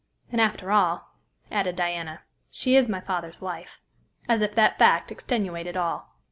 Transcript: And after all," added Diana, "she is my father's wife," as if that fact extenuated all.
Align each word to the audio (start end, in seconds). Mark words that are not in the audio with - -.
And 0.31 0.41
after 0.41 0.71
all," 0.71 1.11
added 1.51 1.75
Diana, 1.75 2.21
"she 2.49 2.75
is 2.75 2.89
my 2.89 2.99
father's 2.99 3.39
wife," 3.39 3.79
as 4.27 4.41
if 4.41 4.55
that 4.55 4.79
fact 4.79 5.11
extenuated 5.11 5.77
all. 5.77 6.15